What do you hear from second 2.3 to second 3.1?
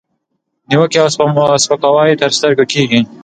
سترګو کېږي،